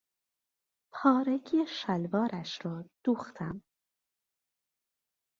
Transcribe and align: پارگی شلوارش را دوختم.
پارگی 0.93 1.65
شلوارش 1.67 2.65
را 2.65 2.85
دوختم. 3.03 3.61